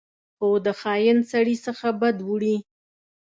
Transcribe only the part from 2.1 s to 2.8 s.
وړي.